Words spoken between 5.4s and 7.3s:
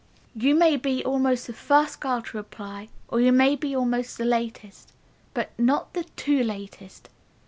not the too latest.